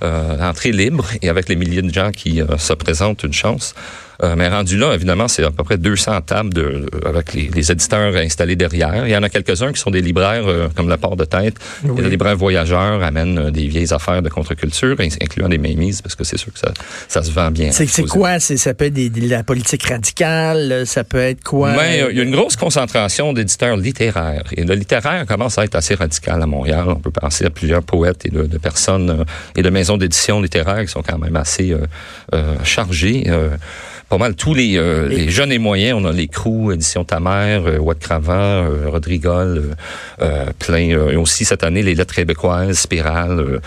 entrée 0.00 0.72
libre 0.72 1.06
et 1.22 1.28
avec 1.28 1.48
les 1.48 1.56
milliers 1.56 1.82
de 1.82 1.92
gens 1.92 2.10
qui 2.10 2.40
se 2.58 2.72
présentent, 2.84 3.24
une 3.24 3.32
chance. 3.32 3.74
Euh, 4.22 4.34
mais 4.36 4.48
rendu 4.48 4.76
là, 4.76 4.94
évidemment, 4.94 5.28
c'est 5.28 5.44
à 5.44 5.50
peu 5.50 5.64
près 5.64 5.78
200 5.78 6.20
tables 6.22 6.54
de, 6.54 6.86
avec 7.04 7.34
les, 7.34 7.48
les, 7.48 7.72
éditeurs 7.72 8.14
installés 8.16 8.56
derrière. 8.56 9.06
Il 9.06 9.10
y 9.10 9.16
en 9.16 9.22
a 9.22 9.28
quelques-uns 9.28 9.72
qui 9.72 9.80
sont 9.80 9.90
des 9.90 10.00
libraires 10.00 10.46
euh, 10.46 10.68
comme 10.74 10.88
la 10.88 10.98
Port 10.98 11.16
de 11.16 11.24
Tête. 11.24 11.56
Oui. 11.84 12.02
Les 12.02 12.10
libraires 12.10 12.36
voyageurs 12.36 13.02
amènent 13.02 13.38
euh, 13.38 13.50
des 13.50 13.66
vieilles 13.66 13.92
affaires 13.92 14.22
de 14.22 14.28
contre-culture, 14.28 14.96
incluant 15.00 15.48
des 15.48 15.58
mémises, 15.58 16.02
parce 16.02 16.14
que 16.14 16.24
c'est 16.24 16.36
sûr 16.36 16.52
que 16.52 16.58
ça, 16.58 16.72
ça 17.08 17.22
se 17.22 17.30
vend 17.30 17.50
bien. 17.50 17.72
C'est 17.72 18.06
quoi? 18.06 18.38
Ça 18.38 18.74
peut 18.74 18.86
être 18.86 18.92
des, 18.92 19.10
de 19.10 19.28
la 19.28 19.42
politique 19.42 19.84
radicale? 19.84 20.86
Ça 20.86 21.04
peut 21.04 21.18
être 21.18 21.42
quoi? 21.42 21.72
Mais, 21.72 22.04
il 22.10 22.16
y 22.16 22.20
a 22.20 22.22
une 22.22 22.34
grosse 22.34 22.56
concentration 22.56 23.32
d'éditeurs 23.32 23.76
littéraires. 23.76 24.44
Et 24.52 24.64
le 24.64 24.74
littéraire 24.74 25.26
commence 25.26 25.58
à 25.58 25.64
être 25.64 25.74
assez 25.74 25.94
radical 25.94 26.40
à 26.40 26.46
Montréal. 26.46 26.84
On 26.88 26.96
peut 26.96 27.10
penser 27.10 27.44
à 27.44 27.50
plusieurs 27.50 27.82
poètes 27.82 28.26
et 28.26 28.30
de, 28.30 28.42
de 28.42 28.58
personnes 28.58 29.24
et 29.56 29.62
de 29.62 29.70
maisons 29.70 29.96
d'édition 29.96 30.40
littéraires 30.40 30.82
qui 30.82 30.88
sont 30.88 31.02
quand 31.02 31.18
même 31.18 31.36
assez 31.36 31.74
euh, 32.32 32.56
chargées 32.64 33.24
pas 34.14 34.18
mal 34.18 34.36
tous 34.36 34.54
les, 34.54 34.76
euh, 34.76 35.08
les, 35.08 35.28
jeunes 35.28 35.50
et 35.50 35.58
moyens. 35.58 35.98
On 36.00 36.04
a 36.04 36.12
les 36.12 36.28
Crous, 36.28 36.72
Édition 36.72 37.02
Ta 37.02 37.18
Mère, 37.18 37.66
euh, 37.66 37.78
Watt 37.78 37.98
Cravant, 37.98 38.32
euh, 38.32 38.88
Rodrigol, 38.88 39.74
euh, 40.22 40.46
plein. 40.56 40.76
et 41.10 41.16
aussi 41.16 41.44
cette 41.44 41.64
année, 41.64 41.82
les 41.82 41.96
lettres 41.96 42.14
québécoises, 42.14 42.78
Spirale, 42.78 43.60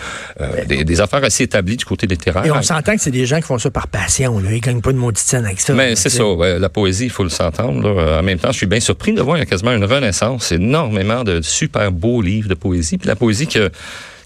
des, 0.66 0.84
des, 0.84 1.00
affaires 1.02 1.22
assez 1.22 1.44
établies 1.44 1.76
du 1.76 1.84
côté 1.84 2.06
littéraire. 2.06 2.46
Et 2.46 2.50
on 2.50 2.62
s'entend 2.62 2.94
que 2.94 3.02
c'est 3.02 3.10
des 3.10 3.26
gens 3.26 3.36
qui 3.36 3.42
font 3.42 3.58
ça 3.58 3.70
par 3.70 3.88
passion. 3.88 4.38
Là. 4.38 4.52
Ils 4.52 4.60
gagnent 4.60 4.80
pas 4.80 4.92
de 4.92 4.96
maudite 4.96 5.34
avec 5.34 5.60
ça. 5.60 5.74
Mais 5.74 5.96
c'est 5.96 6.08
ça. 6.08 6.26
Ouais, 6.26 6.58
la 6.58 6.70
poésie, 6.70 7.04
il 7.04 7.10
faut 7.10 7.24
le 7.24 7.28
s'entendre. 7.28 8.18
En 8.18 8.22
même 8.22 8.38
temps, 8.38 8.50
je 8.50 8.56
suis 8.56 8.66
bien 8.66 8.80
surpris 8.80 9.12
de 9.12 9.20
voir 9.20 9.36
il 9.36 9.40
y 9.40 9.42
a 9.42 9.46
quasiment 9.46 9.72
une 9.72 9.84
renaissance. 9.84 10.50
Énormément 10.50 11.24
de 11.24 11.42
super 11.42 11.92
beaux 11.92 12.22
livres 12.22 12.48
de 12.48 12.54
poésie. 12.54 12.96
Puis 12.96 13.08
la 13.08 13.16
poésie 13.16 13.48
que 13.48 13.70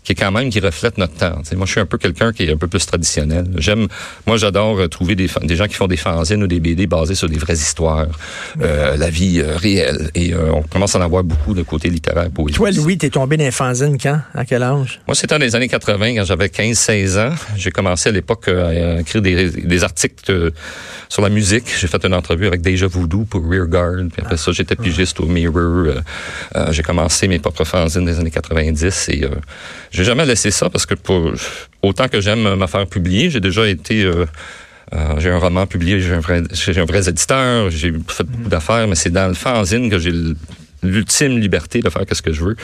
qui 0.04 0.12
est 0.12 0.14
quand 0.14 0.32
même 0.32 0.50
qui 0.50 0.60
reflète 0.60 0.98
notre 0.98 1.14
temps. 1.14 1.40
moi, 1.56 1.66
je 1.66 1.70
suis 1.70 1.80
un 1.80 1.86
peu 1.86 1.98
quelqu'un 1.98 2.32
qui 2.32 2.44
est 2.44 2.52
un 2.52 2.56
peu 2.56 2.66
plus 2.66 2.84
traditionnel. 2.84 3.46
J'aime, 3.56 3.86
moi, 4.26 4.36
j'adore 4.36 4.78
euh, 4.78 4.88
trouver 4.88 5.14
des, 5.14 5.28
des 5.42 5.56
gens 5.56 5.66
qui 5.66 5.74
font 5.74 5.86
des 5.86 5.96
fanzines 5.96 6.42
ou 6.42 6.46
des 6.46 6.60
BD 6.60 6.86
basés 6.86 7.14
sur 7.14 7.28
des 7.28 7.38
vraies 7.38 7.54
histoires, 7.54 8.08
euh, 8.60 8.96
la 8.96 9.10
vie 9.10 9.40
euh, 9.40 9.56
réelle. 9.56 10.10
Et 10.14 10.34
euh, 10.34 10.52
on 10.52 10.62
commence 10.62 10.96
à 10.96 10.98
en 10.98 11.02
avoir 11.02 11.22
beaucoup 11.22 11.54
de 11.54 11.62
côté 11.62 11.88
littéraire 11.88 12.30
poétique. 12.30 12.56
Toi, 12.56 12.70
Louis, 12.72 12.98
t'es 12.98 13.10
tombé 13.10 13.36
dans 13.36 13.44
les 13.44 13.50
fanzines 13.50 13.96
quand? 13.98 14.20
À 14.34 14.44
quel 14.44 14.62
âge? 14.62 15.00
Moi, 15.06 15.14
c'était 15.14 15.34
dans 15.34 15.40
les 15.40 15.54
années 15.54 15.68
80, 15.68 16.16
quand 16.16 16.24
j'avais 16.24 16.46
15-16 16.46 17.18
ans. 17.20 17.34
J'ai 17.56 17.70
commencé 17.70 18.08
à 18.08 18.12
l'époque 18.12 18.48
à 18.48 19.00
écrire 19.00 19.22
des, 19.22 19.50
des 19.50 19.84
articles 19.84 20.52
sur 21.08 21.22
la 21.22 21.28
musique. 21.28 21.66
J'ai 21.78 21.86
fait 21.86 22.04
une 22.04 22.14
entrevue 22.14 22.46
avec 22.46 22.60
Deja 22.60 22.86
Voodoo 22.88 23.24
pour 23.24 23.48
Rearguard. 23.48 24.08
Puis 24.12 24.22
après 24.22 24.36
ça, 24.36 24.50
j'étais 24.52 24.76
pigiste 24.76 25.20
au 25.20 25.26
Mirror. 25.26 25.94
j'ai 26.70 26.82
commencé 26.82 27.28
mes 27.28 27.38
propres 27.38 27.64
fanzines 27.64 28.04
des 28.04 28.18
années 28.18 28.30
90 28.30 29.08
et 29.10 29.26
j'ai 29.92 30.04
jamais 30.04 30.24
laissé 30.26 30.50
ça 30.50 30.68
parce 30.70 30.86
que 30.86 30.94
pour 30.94 31.32
autant 31.82 32.08
que 32.08 32.20
j'aime 32.20 32.56
me 32.56 32.66
faire 32.66 32.86
publier, 32.86 33.30
j'ai 33.30 33.40
déjà 33.40 33.68
été 33.68 34.02
euh, 34.02 34.26
euh, 34.94 35.18
j'ai 35.18 35.30
un 35.30 35.38
roman 35.38 35.66
publié, 35.66 36.00
j'ai 36.00 36.14
un 36.14 36.20
vrai, 36.20 36.42
j'ai 36.52 36.78
un 36.78 36.84
vrai 36.84 37.08
éditeur, 37.08 37.70
j'ai 37.70 37.92
fait 38.08 38.24
beaucoup 38.24 38.48
d'affaires, 38.48 38.86
mais 38.86 38.94
c'est 38.94 39.10
dans 39.10 39.28
le 39.28 39.34
fanzine 39.34 39.88
que 39.90 39.98
j'ai 39.98 40.12
l'ultime 40.82 41.38
liberté 41.38 41.80
de 41.80 41.88
faire 41.88 42.04
ce 42.10 42.20
que 42.20 42.32
je 42.32 42.44
veux. 42.44 42.56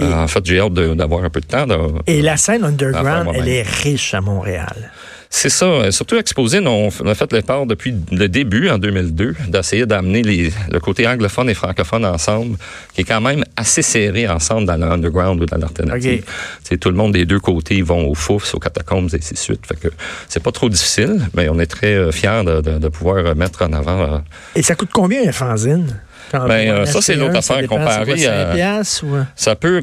Euh, 0.00 0.12
en 0.12 0.28
fait, 0.28 0.44
j'ai 0.44 0.60
hâte 0.60 0.74
d'avoir 0.74 1.24
un 1.24 1.30
peu 1.30 1.40
de 1.40 1.46
temps. 1.46 1.66
De, 1.66 1.76
et 2.06 2.20
la 2.20 2.36
scène 2.36 2.64
underground, 2.64 3.30
elle 3.34 3.48
est 3.48 3.62
riche 3.62 4.12
à 4.14 4.20
Montréal. 4.20 4.92
C'est 5.30 5.48
ça. 5.48 5.90
Surtout 5.90 6.16
Exposine, 6.16 6.66
on 6.66 6.88
a 6.88 7.14
fait 7.14 7.32
l'effort 7.32 7.66
depuis 7.66 7.94
le 8.10 8.28
début, 8.28 8.68
en 8.68 8.78
2002, 8.78 9.34
d'essayer 9.48 9.86
d'amener 9.86 10.22
le 10.22 10.80
côté 10.80 11.06
anglophone 11.06 11.50
et 11.50 11.54
francophone 11.54 12.04
ensemble, 12.04 12.56
qui 12.94 13.02
est 13.02 13.04
quand 13.04 13.20
même 13.20 13.44
assez 13.56 13.82
serré 13.82 14.28
ensemble 14.28 14.66
dans 14.66 14.76
l'underground 14.76 15.40
ou 15.42 15.46
dans 15.46 15.58
l'alternative. 15.58 16.24
Okay. 16.64 16.78
Tout 16.78 16.90
le 16.90 16.96
monde 16.96 17.12
des 17.12 17.24
deux 17.24 17.40
côtés 17.40 17.82
vont 17.82 18.06
aux 18.06 18.14
foufs, 18.14 18.54
aux 18.54 18.58
catacombes 18.58 19.10
et 19.12 19.16
ainsi 19.16 19.34
de 19.34 19.38
suite. 19.38 19.66
Fait 19.66 19.78
que 19.78 19.88
c'est 20.28 20.42
pas 20.42 20.52
trop 20.52 20.68
difficile, 20.68 21.20
mais 21.34 21.48
on 21.48 21.58
est 21.58 21.66
très 21.66 21.94
euh, 21.94 22.12
fiers 22.12 22.42
de, 22.44 22.60
de, 22.60 22.78
de 22.78 22.88
pouvoir 22.88 23.34
mettre 23.34 23.62
en 23.62 23.72
avant. 23.72 24.00
Euh, 24.02 24.18
et 24.54 24.62
ça 24.62 24.74
coûte 24.74 24.90
combien 24.92 25.26
un 25.28 25.32
fanzine? 25.32 26.00
Ben, 26.32 26.50
euh, 26.50 26.86
ça, 26.86 27.00
c'est 27.00 27.14
l'autre 27.14 27.36
affaire 27.36 27.66
comparée 27.66 28.26
à. 28.26 28.82
Ça 29.36 29.54
peut, 29.56 29.82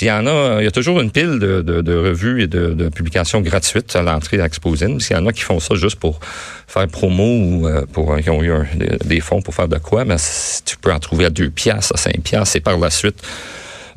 il 0.00 0.06
y 0.06 0.10
en 0.10 0.26
a, 0.26 0.60
il 0.60 0.64
y 0.64 0.66
a 0.66 0.70
toujours 0.70 1.00
une 1.00 1.10
pile 1.10 1.38
de, 1.38 1.62
de, 1.62 1.82
de 1.82 1.94
revues 1.94 2.42
et 2.42 2.46
de, 2.46 2.68
de, 2.68 2.88
publications 2.88 3.40
gratuites 3.40 3.94
à 3.96 4.02
l'entrée 4.02 4.36
d'Exposine. 4.36 4.98
Il 4.98 5.12
y 5.12 5.16
en 5.16 5.26
a 5.26 5.32
qui 5.32 5.42
font 5.42 5.60
ça 5.60 5.74
juste 5.74 5.96
pour 5.96 6.20
faire 6.66 6.88
promo 6.88 7.24
ou 7.24 7.66
euh, 7.66 7.84
pour 7.92 8.16
qui 8.18 8.30
ont 8.30 8.42
eu 8.42 8.52
un, 8.52 8.66
des, 9.04 9.20
fonds 9.20 9.42
pour 9.42 9.54
faire 9.54 9.68
de 9.68 9.78
quoi, 9.78 10.04
mais 10.04 10.16
tu 10.64 10.76
peux 10.76 10.92
en 10.92 10.98
trouver 10.98 11.26
à 11.26 11.30
2 11.30 11.50
piastres, 11.50 11.94
à 11.94 11.98
5 11.98 12.20
piastres, 12.20 12.56
et 12.56 12.60
par 12.60 12.78
la 12.78 12.90
suite, 12.90 13.22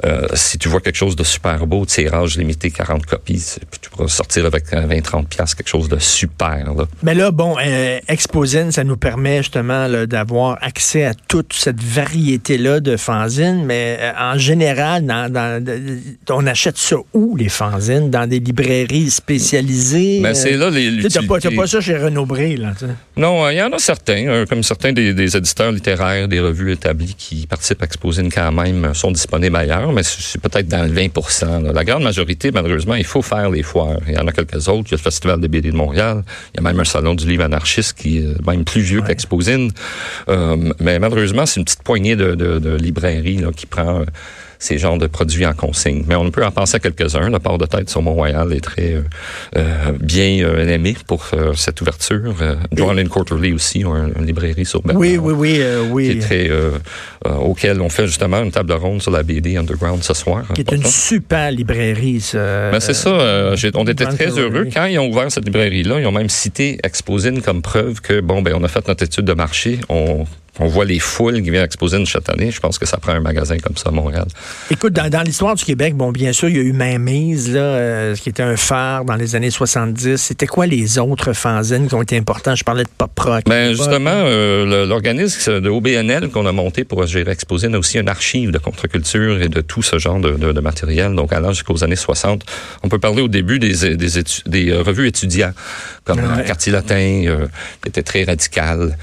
euh, 0.06 0.28
si 0.36 0.60
tu 0.60 0.70
vois 0.70 0.80
quelque 0.80 0.96
chose 0.96 1.16
de 1.16 1.24
super 1.24 1.66
beau, 1.66 1.86
tirage 1.86 2.38
limité 2.38 2.70
40 2.70 3.06
copies, 3.06 3.44
puis 3.72 3.80
tu 3.82 3.90
pourras 3.90 4.08
sortir 4.08 4.46
avec 4.46 4.72
20-30 4.72 5.26
pièces 5.26 5.56
quelque 5.56 5.68
chose 5.68 5.90
de 5.90 5.98
super. 5.98 6.74
Là. 6.76 6.86
Mais 7.02 7.16
là, 7.16 7.32
bon, 7.32 7.56
euh, 7.60 8.00
Exposine, 8.08 8.72
ça 8.72 8.84
nous 8.84 8.98
permet 8.98 9.38
justement 9.38 9.90
d'avoir 10.06 10.60
accès 10.62 11.04
à 11.04 11.14
toute 11.16 11.54
cette 11.54 11.82
variété-là 11.82 12.80
de 12.80 12.96
fanzines, 12.96 13.66
mais 13.66 13.98
euh, 14.00 14.12
en 14.20 14.38
général, 14.38 15.06
dans, 15.06 15.32
dans, 15.32 15.64
on 16.30 16.46
achète 16.46 16.78
ça 16.78 16.98
où, 17.14 17.36
les 17.36 17.50
fanzines? 17.50 18.12
Dans 18.12 18.30
des 18.30 18.40
librairies 18.40 19.10
spécialisées? 19.10 20.20
Mais 20.22 20.30
ben, 20.30 20.36
c'est 20.36 20.58
là 20.58 20.70
les 20.70 21.08
Tu 21.08 21.20
n'as 21.20 21.28
pas, 21.28 21.40
pas, 21.40 21.68
ça 21.68 21.82
chez 21.82 21.98
Renaud 21.98 22.26
Bré, 22.26 22.56
là. 22.56 22.74
T'sais. 22.76 22.86
Non, 23.16 23.50
il 23.50 23.58
y 23.58 23.62
en 23.64 23.72
a 23.72 23.80
certains, 23.80 24.46
comme 24.48 24.62
certains 24.62 24.94
des, 24.94 25.16
des, 25.16 25.36
éditeurs 25.36 25.72
littéraires, 25.72 26.28
des 26.28 26.40
revues 26.40 26.72
établies 26.72 27.16
qui 27.18 27.48
participent 27.48 27.82
à 27.82 27.86
Exposine 27.86 28.32
quand 28.32 28.52
même, 28.52 28.94
sont 28.94 29.12
disponibles 29.12 29.56
ailleurs 29.56 29.87
mais 29.92 30.04
c'est 30.04 30.42
peut-être 30.42 30.68
dans 30.68 30.84
le 30.84 30.92
20 30.92 31.62
là. 31.62 31.72
La 31.74 31.84
grande 31.84 32.04
majorité, 32.04 32.52
malheureusement, 32.52 32.96
il 32.96 33.06
faut 33.06 33.22
faire 33.22 33.50
les 33.50 33.64
foires. 33.64 34.00
Il 34.08 34.14
y 34.14 34.18
en 34.18 34.28
a 34.28 34.32
quelques 34.32 34.68
autres. 34.68 34.88
Il 34.88 34.92
y 34.92 34.94
a 34.94 34.98
le 34.98 35.02
Festival 35.02 35.40
des 35.40 35.48
BD 35.48 35.72
de 35.72 35.76
Montréal. 35.76 36.24
Il 36.54 36.58
y 36.58 36.60
a 36.60 36.64
même 36.64 36.80
un 36.80 36.86
salon 36.86 37.16
du 37.16 37.28
livre 37.28 37.44
anarchiste 37.44 37.98
qui 37.98 38.20
est 38.20 38.48
même 38.48 38.64
plus 38.64 38.82
vieux 38.82 39.00
ouais. 39.00 39.08
qu'Exposine. 39.08 39.72
Euh, 40.30 40.72
mais 40.80 41.00
malheureusement, 41.00 41.46
c'est 41.46 41.60
une 41.60 41.66
petite 41.66 41.84
poignée 41.84 42.16
de, 42.16 42.36
de, 42.36 42.60
de 42.60 42.76
librairies 42.76 43.38
là, 43.38 43.52
qui 43.56 43.66
prend 43.66 44.04
ces 44.60 44.78
genres 44.78 44.98
de 44.98 45.08
produits 45.08 45.46
en 45.46 45.54
consigne. 45.54 46.04
Mais 46.08 46.16
on 46.16 46.30
peut 46.32 46.46
en 46.46 46.52
penser 46.52 46.78
à 46.78 46.80
quelques-uns. 46.80 47.30
Le 47.30 47.40
port 47.40 47.58
de 47.58 47.66
tête 47.66 47.90
sur 47.90 48.02
Mont-Royal 48.02 48.54
est 48.54 48.62
très 48.62 48.94
euh, 48.94 49.02
euh 49.56 49.92
bien 50.00 50.44
euh, 50.44 50.68
aimé 50.68 50.96
pour 51.06 51.28
euh, 51.34 51.54
cette 51.54 51.82
ouverture. 51.82 52.34
John 52.72 53.00
and 53.00 53.08
Quarterly 53.08 53.54
aussi 53.54 53.82
une, 53.82 54.26
librairie 54.26 54.66
sur 54.66 54.82
Bernard. 54.82 55.00
Oui, 55.00 55.18
oui, 55.18 55.34
oui, 55.34 55.62
oui. 55.92 56.06
Qui 56.06 56.12
est 56.12 56.20
très, 56.20 56.52
auquel 57.26 57.82
on 57.82 57.90
fait 57.90 58.08
justement 58.08 58.42
une 58.42 58.52
table 58.52 58.74
ronde 58.74 59.02
sur 59.02 59.12
la 59.12 59.24
BD 59.24 59.58
Underground 59.58 60.04
ce 60.04 60.14
soir. 60.14 60.46
Qui 60.54 60.62
est 60.62 60.72
une 60.72 60.86
super 60.86 61.52
librairie, 61.52 62.22
ça. 62.22 62.72
Ben, 62.72 62.80
c'est 62.80 62.94
ça. 62.94 63.54
on 63.76 63.86
était 63.86 64.06
très 64.06 64.30
heureux. 64.38 64.68
Quand 64.74 64.86
ils 64.86 65.00
ont 65.00 65.10
ouvert 65.10 65.32
cette 65.32 65.46
librairie-là, 65.46 66.00
ils 66.00 66.08
ont 66.08 66.12
même 66.12 66.30
cité 66.30 66.78
Exposine 66.84 67.42
comme 67.42 67.62
preuve 67.62 68.02
que, 68.02 68.22
bon, 68.22 68.42
ben, 68.42 68.54
on 68.56 68.64
a 68.64 68.68
fait 68.68 68.88
notre 68.88 69.04
étude 69.04 69.26
de 69.26 69.34
marché. 69.34 69.80
On 69.90 70.26
on 70.60 70.68
voit 70.68 70.86
les 70.86 71.00
foules 71.00 71.42
qui 71.42 71.50
viennent 71.50 71.64
exposer 71.64 71.98
une 71.98 72.06
chaque 72.06 72.30
année. 72.30 72.52
Je 72.52 72.60
pense 72.60 72.80
que 72.80 72.86
ça 72.86 72.98
prend 72.98 73.14
un 73.14 73.20
magasin 73.20 73.58
comme 73.58 73.78
ça 73.78 73.90
à 73.90 73.92
Montréal. 73.92 74.26
Écoute, 74.72 74.94
dans, 74.94 75.22
l'histoire 75.22 75.56
du 75.56 75.64
Québec, 75.64 75.96
bon, 75.96 76.12
bien 76.12 76.34
sûr, 76.34 76.50
il 76.50 76.56
y 76.56 76.60
a 76.60 76.64
eu 76.64 76.74
Mainmise, 76.74 77.52
là, 77.54 77.60
euh, 77.60 78.16
qui 78.16 78.30
était 78.30 78.44
un 78.44 78.58
phare 78.58 79.06
dans 79.06 79.16
les 79.16 79.36
années 79.36 79.52
70. 79.52 80.18
C'était 80.18 80.48
quoi 80.48 80.66
les 80.66 81.00
autres 81.00 81.34
fanzines 81.34 81.88
qui 81.88 81.96
ont 81.96 82.02
été 82.02 82.18
importants? 82.18 82.56
Je 82.56 82.64
parlais 82.64 82.84
de 82.84 82.90
Pop 82.98 83.18
Rock. 83.20 83.44
Ben, 83.46 83.74
justement, 83.74 84.10
euh, 84.12 84.86
l'organisme 84.86 85.62
de 85.62 85.70
OBNL 85.70 86.30
qu'on 86.30 86.46
a 86.46 86.52
monté 86.52 86.84
pour 86.84 87.06
gérer 87.06 87.32
Exposine 87.32 87.76
a 87.76 87.80
aussi 87.80 88.00
une 88.00 88.10
archive 88.10 88.52
de 88.52 88.58
contre-culture 88.58 89.42
et 89.42 89.50
de 89.50 89.62
tout 89.62 89.84
ce 89.84 89.98
genre 90.00 90.20
de, 90.20 90.60
matériel. 90.60 91.14
Donc, 91.14 91.34
allant 91.34 91.52
jusqu'aux 91.52 91.84
années 91.84 91.96
60, 91.96 92.44
on 92.84 92.90
peut 92.90 93.00
parler 93.00 93.22
au 93.22 93.28
début 93.28 93.60
des, 93.60 93.96
des, 93.96 94.24
des 94.46 94.72
euh, 94.72 94.82
revues 94.82 95.08
étudiants, 95.08 95.52
comme 96.08 96.20
ouais. 96.20 96.46
Quartier 96.46 96.72
Latin, 96.72 97.24
qui 97.84 97.90
était 97.90 98.04
très 98.04 98.24
radical. 98.24 98.98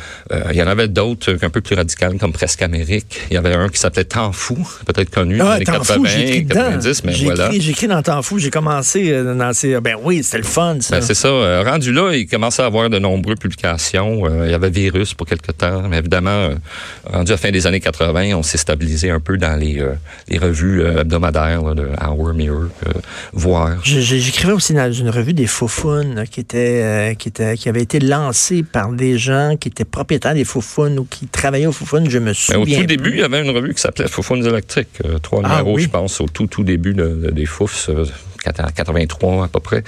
il 0.50 0.56
y 0.56 0.62
en 0.62 0.66
avait 0.66 0.88
d'autres 0.88 1.36
un 1.42 1.50
peu 1.50 1.60
plus 1.60 1.76
radical 1.76 2.16
comme 2.18 2.32
Presque 2.32 2.62
Amérique. 2.62 3.20
Il 3.30 3.34
y 3.34 3.36
avait 3.36 3.54
un 3.54 3.68
qui 3.68 3.78
s'appelait 3.78 4.04
Temps 4.04 4.32
fou, 4.32 4.56
peut-être 4.86 5.10
connu 5.10 5.38
ah, 5.40 5.44
dans 5.44 5.54
les 5.56 5.64
80, 5.64 6.44
90, 6.48 7.04
mais 7.04 7.12
voilà. 7.22 7.50
J'ai 7.52 7.70
écrit 7.70 7.86
dans 7.86 8.02
Temps 8.02 8.22
fou, 8.22 8.38
j'ai 8.38 8.50
commencé 8.50 9.10
euh, 9.10 9.34
dans 9.34 9.52
ces... 9.52 9.80
Ben 9.80 9.96
oui, 10.02 10.22
c'était 10.22 10.38
le 10.38 10.44
fun, 10.44 10.78
ça. 10.80 10.96
Ben, 10.96 11.02
c'est 11.02 11.14
ça. 11.14 11.28
Euh, 11.28 11.62
rendu 11.64 11.92
là, 11.92 12.12
il 12.12 12.26
commençait 12.26 12.62
à 12.62 12.66
avoir 12.66 12.90
de 12.90 12.98
nombreuses 12.98 13.38
publications. 13.38 14.24
Euh, 14.26 14.46
il 14.46 14.50
y 14.50 14.54
avait 14.54 14.70
Virus 14.70 15.14
pour 15.14 15.26
quelque 15.26 15.52
temps, 15.52 15.88
mais 15.88 15.98
évidemment, 15.98 16.50
rendu 17.04 17.32
à 17.32 17.34
la 17.34 17.38
fin 17.38 17.50
des 17.50 17.66
années 17.66 17.80
80, 17.80 18.34
on 18.34 18.42
s'est 18.42 18.58
stabilisé 18.58 19.10
un 19.10 19.20
peu 19.20 19.36
dans 19.36 19.58
les, 19.58 19.84
les 20.28 20.38
revues 20.38 20.84
hebdomadaires 20.84 21.74
de 21.74 21.88
Hour, 22.02 22.34
Mirror, 22.34 22.68
Voir. 23.32 23.76
J'écrivais 23.84 24.52
aussi 24.52 24.74
dans 24.74 24.92
une 24.92 25.10
revue 25.10 25.34
des 25.34 25.46
Faufounes 25.46 26.24
qui, 26.30 26.40
était, 26.40 26.82
qui, 27.18 27.28
était, 27.28 27.56
qui 27.56 27.68
avait 27.68 27.82
été 27.82 28.00
lancée 28.00 28.62
par 28.62 28.92
des 28.92 29.18
gens 29.18 29.56
qui 29.58 29.68
étaient 29.68 29.84
propriétaires 29.84 30.34
des 30.34 30.44
Faufounes 30.44 30.98
ou 30.98 31.04
qui 31.04 31.26
travaillait 31.26 31.66
au 31.66 31.72
Foufoune, 31.72 32.10
je 32.10 32.18
me 32.18 32.32
souviens. 32.32 32.78
au 32.78 32.80
tout 32.80 32.86
début, 32.86 33.10
il 33.10 33.18
y 33.18 33.22
avait 33.22 33.42
une 33.42 33.50
revue 33.50 33.74
qui 33.74 33.80
s'appelait 33.80 34.08
Foufounes 34.08 34.46
électriques. 34.46 34.88
Euh, 35.04 35.18
trois 35.18 35.42
ah 35.44 35.48
numéros, 35.48 35.78
je 35.78 35.88
pense, 35.88 36.20
au 36.20 36.26
tout, 36.26 36.46
tout 36.46 36.64
début 36.64 36.94
des 36.94 37.46
Foufs, 37.46 37.90
83 38.44 39.32
euh, 39.32 39.42
à 39.42 39.48
peu 39.48 39.60
près 39.60 39.84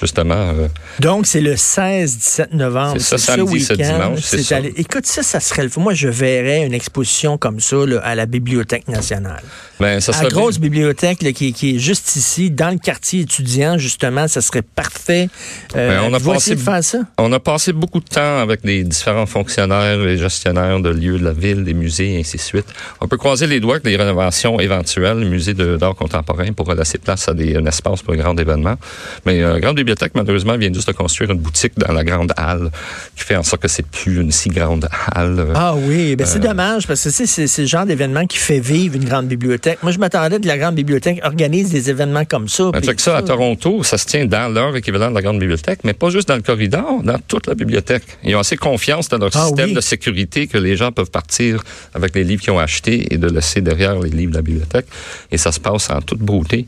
justement. 0.00 0.34
Euh, 0.34 0.68
Donc, 1.00 1.26
c'est 1.26 1.40
le 1.40 1.54
16-17 1.54 2.54
novembre. 2.54 2.96
C'est 2.98 3.18
ça, 3.18 3.36
samedi, 3.36 3.60
ce 3.60 3.74
dimanche. 3.74 4.20
C'est. 4.20 4.72
Écoute, 4.76 5.06
ça, 5.06 5.22
ça 5.22 5.40
serait 5.40 5.64
le 5.64 5.70
Moi, 5.76 5.94
je 5.94 6.08
verrais 6.08 6.64
une 6.64 6.74
exposition 6.74 7.38
comme 7.38 7.60
ça 7.60 7.76
à 8.02 8.14
la 8.14 8.26
Bibliothèque 8.26 8.88
nationale. 8.88 9.42
Ben, 9.80 10.00
ça 10.00 10.12
la 10.22 10.28
grosse 10.28 10.60
bibliothèque 10.60 11.18
qui, 11.34 11.52
qui, 11.52 11.76
est 11.76 11.78
juste 11.78 12.14
ici, 12.14 12.50
dans 12.50 12.70
le 12.70 12.78
quartier 12.78 13.22
étudiant, 13.22 13.78
justement, 13.78 14.28
ça 14.28 14.40
serait 14.40 14.62
parfait. 14.62 15.28
Euh, 15.74 15.88
ben, 15.88 16.08
on, 16.08 16.14
a 16.14 16.20
passé, 16.20 16.56
faire 16.56 16.84
ça? 16.84 16.98
on 17.18 17.32
a 17.32 17.40
passé 17.40 17.72
beaucoup 17.72 17.98
de 17.98 18.04
temps 18.04 18.38
avec 18.38 18.60
les 18.62 18.84
différents 18.84 19.26
fonctionnaires, 19.26 19.98
les 19.98 20.18
gestionnaires 20.18 20.78
de 20.78 20.90
lieux 20.90 21.18
de 21.18 21.24
la 21.24 21.32
ville, 21.32 21.64
des 21.64 21.74
musées, 21.74 22.14
et 22.14 22.20
ainsi 22.20 22.36
de 22.36 22.42
suite. 22.42 22.66
On 23.00 23.08
peut 23.08 23.16
croiser 23.16 23.48
les 23.48 23.58
doigts 23.58 23.80
que 23.80 23.88
les 23.88 23.96
rénovations 23.96 24.60
éventuelles, 24.60 25.18
le 25.18 25.28
musée 25.28 25.54
d'art 25.54 25.96
contemporain 25.96 26.52
pourra 26.52 26.76
laisser 26.76 26.98
place 26.98 27.28
à 27.28 27.34
des, 27.34 27.56
un 27.56 27.66
espace 27.66 28.02
pour 28.02 28.14
un 28.14 28.18
grand 28.18 28.38
événement. 28.38 28.76
Mais 29.26 29.42
euh, 29.42 29.58
grande 29.58 29.78
bibliothèque, 29.82 30.12
malheureusement, 30.14 30.56
vient 30.56 30.72
juste 30.72 30.88
de 30.88 30.92
construire 30.92 31.30
une 31.30 31.38
boutique 31.38 31.72
dans 31.76 31.92
la 31.92 32.04
grande 32.04 32.32
halle 32.36 32.70
qui 33.16 33.24
fait 33.24 33.36
en 33.36 33.42
sorte 33.42 33.62
que 33.62 33.68
c'est 33.68 33.86
plus 33.86 34.20
une 34.20 34.32
si 34.32 34.48
grande 34.48 34.88
halle. 35.14 35.46
Ah 35.54 35.74
oui, 35.76 36.16
ben 36.16 36.26
c'est 36.26 36.38
euh, 36.38 36.48
dommage 36.48 36.86
parce 36.86 37.02
que 37.04 37.10
c'est 37.10 37.62
le 37.62 37.66
genre 37.66 37.86
d'événement 37.86 38.26
qui 38.26 38.38
fait 38.38 38.60
vivre 38.60 38.96
une 38.96 39.04
grande 39.04 39.26
bibliothèque. 39.26 39.78
Moi, 39.82 39.92
je 39.92 39.98
m'attendais 39.98 40.40
que 40.40 40.46
la 40.46 40.58
grande 40.58 40.74
bibliothèque 40.74 41.20
organise 41.24 41.70
des 41.70 41.90
événements 41.90 42.24
comme 42.24 42.48
ça. 42.48 42.70
Ben, 42.72 42.82
fait 42.82 42.94
que 42.94 43.02
ça, 43.02 43.16
à 43.16 43.22
Toronto, 43.22 43.82
ça 43.82 43.98
se 43.98 44.06
tient 44.06 44.26
dans 44.26 44.52
leur 44.52 44.74
équivalent 44.76 45.10
de 45.10 45.14
la 45.14 45.22
grande 45.22 45.38
bibliothèque, 45.38 45.80
mais 45.84 45.92
pas 45.92 46.10
juste 46.10 46.28
dans 46.28 46.36
le 46.36 46.42
corridor, 46.42 47.02
dans 47.02 47.18
toute 47.28 47.46
la 47.46 47.54
bibliothèque. 47.54 48.04
Ils 48.24 48.34
ont 48.36 48.40
assez 48.40 48.56
confiance 48.56 49.08
dans 49.08 49.18
leur 49.18 49.30
ah 49.34 49.46
système 49.46 49.72
de 49.72 49.80
sécurité 49.80 50.46
que 50.46 50.58
les 50.58 50.76
gens 50.76 50.92
peuvent 50.92 51.10
partir 51.10 51.62
avec 51.94 52.14
les 52.14 52.24
livres 52.24 52.42
qu'ils 52.42 52.52
ont 52.52 52.58
achetés 52.58 53.12
et 53.12 53.18
de 53.18 53.28
laisser 53.28 53.60
derrière 53.60 53.98
les 53.98 54.10
livres 54.10 54.32
de 54.32 54.36
la 54.36 54.42
bibliothèque. 54.42 54.86
Et 55.30 55.38
ça 55.38 55.52
se 55.52 55.60
passe 55.60 55.90
en 55.90 56.00
toute 56.00 56.20
beauté. 56.20 56.66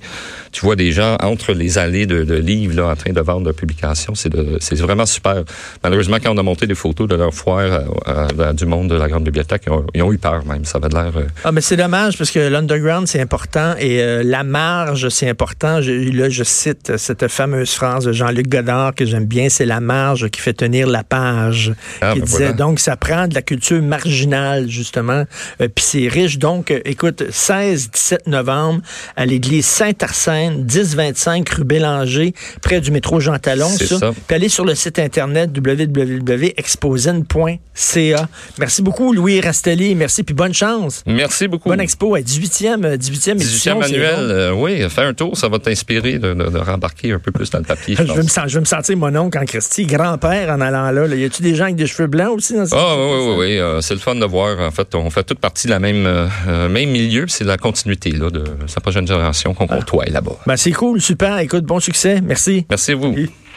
Tu 0.53 0.61
vois 0.61 0.77
des 0.77 0.93
gens 0.93 1.17
entre 1.21 1.53
les 1.53 1.79
allées 1.79 2.07
de, 2.07 2.25
de 2.25 2.35
livres 2.35 2.77
là, 2.77 2.89
en 2.89 2.97
train 3.05 3.13
de 3.13 3.21
vendre 3.21 3.45
leur 3.45 3.55
publication. 3.55 4.15
C'est 4.15 4.81
vraiment 4.81 5.07
super. 5.07 5.45
Malheureusement, 5.83 6.17
quand 6.23 6.35
on 6.35 6.39
a 6.39 6.43
monté 6.43 6.67
des 6.67 6.75
photos 6.75 7.09
de 7.09 7.15
leur 7.15 7.33
foire 7.35 7.85
euh, 8.09 8.53
du 8.53 8.67
monde 8.67 8.89
de 8.89 8.95
la 8.95 9.09
Grande 9.09 9.25
Bibliothèque, 9.25 9.63
ils 9.95 10.03
ont, 10.03 10.13
eu 10.13 10.19
peur 10.19 10.45
même. 10.47 10.65
Ça 10.65 10.79
avait 10.79 10.89
l'air... 10.89 11.13
Euh, 11.17 11.27
ah, 11.45 11.53
mais 11.53 11.61
c'est 11.61 11.77
dommage 11.77 12.17
parce 12.17 12.31
que 12.31 12.39
l'underground, 12.39 13.07
c'est 13.07 13.21
important 13.21 13.75
et 13.79 14.01
euh, 14.01 14.23
la 14.23 14.45
marge, 14.45 15.09
c'est 15.09 15.29
important. 15.29 15.83
Je, 15.83 15.93
là, 15.93 16.29
je 16.29 16.45
cite 16.45 16.97
cette 16.97 17.29
fameuse 17.29 17.73
phrase 17.73 18.05
de 18.05 18.13
Jean-Luc 18.13 18.49
Godard 18.49 18.95
que 18.95 19.05
j'aime 19.05 19.27
bien, 19.27 19.49
c'est 19.49 19.67
la 19.67 19.81
marge 19.81 20.29
qui 20.29 20.41
fait 20.41 20.53
tenir 20.53 20.87
la 20.87 21.05
page. 21.05 21.73
Ah, 22.01 22.15
ben 22.15 22.23
disait, 22.23 22.53
donc, 22.53 22.81
ça 22.81 22.97
prend 22.97 23.29
de 23.29 23.35
la 23.35 23.43
culture 23.43 23.83
marginale, 23.83 24.69
justement, 24.69 25.25
puis 25.59 25.85
c'est 25.85 26.09
riche. 26.09 26.39
Donc, 26.39 26.73
écoute, 26.85 27.23
16-17 27.31 28.29
novembre, 28.29 28.81
à 29.17 29.27
l'église 29.27 29.67
Saint-Arsène, 29.67 30.65
10-25 30.67 31.57
rue 31.57 31.65
Bélanger, 31.65 32.35
près 32.63 32.81
du 32.81 32.91
métro 32.95 33.21
Jean 33.21 33.39
Talon, 33.39 33.69
ça. 33.69 34.13
Puis 34.27 34.35
allez 34.35 34.49
sur 34.49 34.65
le 34.65 34.75
site 34.75 34.99
internet 34.99 35.51
www.exposin.ca. 35.55 38.29
Merci 38.59 38.83
beaucoup, 38.83 39.13
Louis 39.13 39.41
Rastelli. 39.41 39.95
Merci, 39.95 40.23
puis 40.23 40.35
bonne 40.35 40.55
chance. 40.55 41.03
Merci 41.07 41.49
beaucoup. 41.49 41.69
Bonne 41.69 41.81
expo 41.81 42.15
à 42.15 42.21
18e, 42.21 42.97
18e 42.97 43.37
18e 43.37 43.79
manuel. 43.79 44.15
Euh, 44.19 44.53
oui, 44.53 44.89
fais 44.89 45.03
un 45.03 45.13
tour, 45.13 45.37
ça 45.37 45.49
va 45.49 45.59
t'inspirer 45.59 46.19
de, 46.19 46.33
de, 46.35 46.59
rembarquer 46.59 47.13
un 47.13 47.19
peu 47.19 47.33
plus 47.33 47.51
dans 47.51 47.59
le 47.59 47.65
papier. 47.65 47.97
Je, 47.99 48.05
je, 48.05 48.13
vais, 48.13 48.23
me, 48.23 48.49
je 48.49 48.55
vais 48.55 48.61
me 48.61 48.65
sentir 48.65 48.97
mon 48.97 49.15
oncle 49.17 49.39
en 49.39 49.45
Christie, 49.45 49.87
grand-père 49.87 50.51
en 50.51 50.61
allant 50.61 50.91
là, 50.91 51.07
là. 51.07 51.17
Y 51.17 51.25
a-tu 51.25 51.43
des 51.43 51.55
gens 51.55 51.65
avec 51.65 51.77
des 51.77 51.87
cheveux 51.87 52.07
blancs 52.07 52.37
aussi 52.37 52.55
dans 52.55 52.65
cette 52.65 52.79
Ah, 52.79 52.97
oui, 52.97 53.03
oui, 53.03 53.35
oui. 53.39 53.59
Euh, 53.59 53.81
c'est 53.81 53.95
le 53.95 54.01
fun 54.01 54.15
de 54.15 54.25
voir. 54.25 54.61
En 54.61 54.71
fait, 54.71 54.95
on 54.95 55.11
fait 55.11 55.25
toute 55.25 55.41
partie 55.41 55.67
de 55.67 55.73
la 55.73 55.81
même, 55.81 56.07
euh, 56.07 56.69
même 56.69 56.91
milieu, 56.91 57.27
c'est 57.29 57.45
la 57.45 57.57
continuité 57.57 58.13
là, 58.13 58.31
de 58.31 58.45
sa 58.67 58.81
prochaine 58.81 59.07
génération 59.07 59.55
qu'on 59.55 59.67
côtoie 59.67 60.05
là-bas. 60.07 60.37
Ben, 60.47 60.57
c'est 60.57 60.73
cool, 60.73 61.01
super. 61.01 61.39
Écoute, 61.39 61.65
bon 61.65 61.81
succès. 61.81 62.21
Merci. 62.23 62.67
À 62.89 62.95
vous. 62.95 63.15